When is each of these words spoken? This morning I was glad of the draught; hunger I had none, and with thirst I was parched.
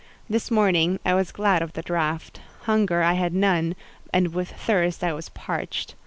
This 0.27 0.49
morning 0.49 0.99
I 1.05 1.13
was 1.13 1.31
glad 1.31 1.61
of 1.61 1.73
the 1.73 1.83
draught; 1.83 2.41
hunger 2.61 3.03
I 3.03 3.13
had 3.13 3.35
none, 3.35 3.75
and 4.11 4.33
with 4.33 4.49
thirst 4.49 5.03
I 5.03 5.13
was 5.13 5.29
parched. 5.29 5.93